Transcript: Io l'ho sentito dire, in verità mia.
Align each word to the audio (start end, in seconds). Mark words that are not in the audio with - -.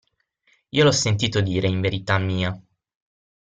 Io 0.69 0.83
l'ho 0.83 0.91
sentito 0.91 1.41
dire, 1.41 1.67
in 1.67 1.79
verità 1.79 2.17
mia. 2.17 2.59